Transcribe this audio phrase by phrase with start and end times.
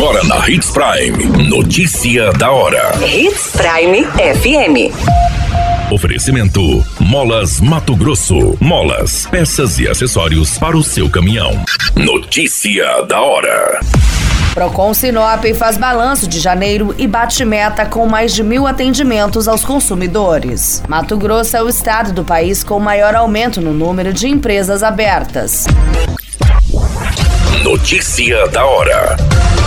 [0.00, 1.46] Agora na Hits Prime.
[1.46, 2.90] Notícia da hora.
[3.06, 5.92] Hits Prime FM.
[5.92, 8.56] Oferecimento: Molas Mato Grosso.
[8.58, 11.62] Molas, peças e acessórios para o seu caminhão.
[11.94, 13.80] Notícia da hora.
[14.54, 19.66] Procon Sinop faz balanço de janeiro e bate meta com mais de mil atendimentos aos
[19.66, 20.82] consumidores.
[20.88, 25.66] Mato Grosso é o estado do país com maior aumento no número de empresas abertas.
[27.62, 29.39] Notícia da hora.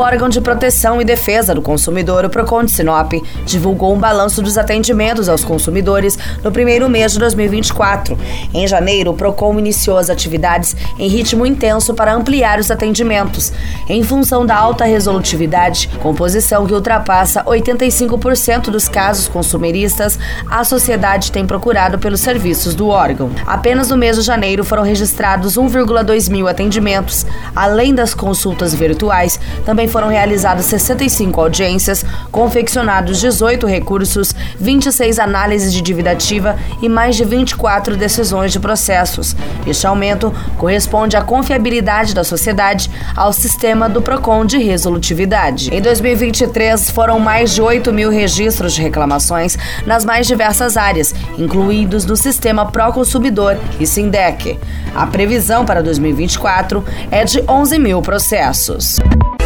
[0.00, 3.12] Órgão de proteção e defesa do consumidor, o Procon de Sinop,
[3.44, 8.18] divulgou um balanço dos atendimentos aos consumidores no primeiro mês de 2024.
[8.54, 13.52] Em janeiro, o Procon iniciou as atividades em ritmo intenso para ampliar os atendimentos.
[13.90, 20.18] Em função da alta resolutividade, composição que ultrapassa 85% dos casos consumeristas,
[20.50, 23.30] a sociedade tem procurado pelos serviços do órgão.
[23.46, 27.26] Apenas no mês de janeiro foram registrados 1,2 mil atendimentos.
[27.54, 35.82] Além das consultas virtuais, também foram realizadas 65 audiências, confeccionados 18 recursos, 26 análises de
[35.82, 39.36] dívida ativa e mais de 24 decisões de processos.
[39.66, 45.74] Este aumento corresponde à confiabilidade da sociedade ao sistema do PROCON de resolutividade.
[45.74, 52.06] Em 2023, foram mais de 8 mil registros de reclamações nas mais diversas áreas, incluídos
[52.06, 54.58] no sistema Proconsumidor e Sindec.
[54.94, 58.96] A previsão para 2024 é de 11 mil processos.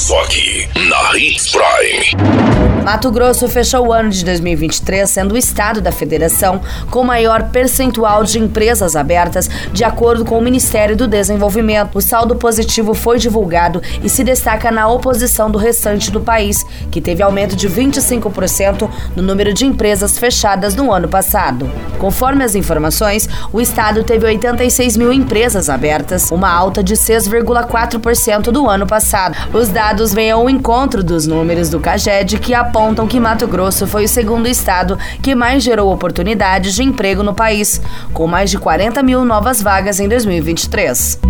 [0.00, 2.82] Só aqui, na Hits Prime.
[2.82, 8.24] Mato Grosso fechou o ano de 2023 sendo o estado da federação com maior percentual
[8.24, 11.98] de empresas abertas, de acordo com o Ministério do Desenvolvimento.
[11.98, 17.02] O saldo positivo foi divulgado e se destaca na oposição do restante do país, que
[17.02, 21.70] teve aumento de 25% no número de empresas fechadas no ano passado.
[22.00, 28.68] Conforme as informações, o estado teve 86 mil empresas abertas, uma alta de 6,4% do
[28.68, 29.36] ano passado.
[29.52, 34.06] Os dados vêm ao encontro dos números do CAGED que apontam que Mato Grosso foi
[34.06, 37.82] o segundo estado que mais gerou oportunidades de emprego no país,
[38.14, 41.20] com mais de 40 mil novas vagas em 2023.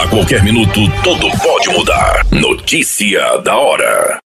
[0.00, 2.24] A qualquer minuto, tudo pode mudar.
[2.30, 4.29] Notícia da hora.